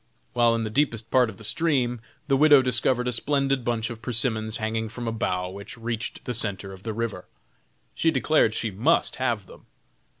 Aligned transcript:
While 0.33 0.55
in 0.55 0.63
the 0.63 0.71
deepest 0.71 1.11
part 1.11 1.29
of 1.29 1.37
the 1.37 1.43
stream 1.43 2.01
the 2.27 2.35
widow 2.35 2.63
discovered 2.63 3.07
a 3.07 3.11
splendid 3.11 3.63
bunch 3.63 3.91
of 3.91 4.01
persimmons 4.01 4.57
hanging 4.57 4.89
from 4.89 5.07
a 5.07 5.11
bough 5.11 5.51
which 5.51 5.77
reached 5.77 6.15
to 6.15 6.23
the 6.23 6.33
centre 6.33 6.73
of 6.73 6.81
the 6.81 6.91
river. 6.91 7.25
She 7.93 8.09
declared 8.09 8.55
she 8.55 8.71
must 8.71 9.17
have 9.17 9.45
them. 9.45 9.67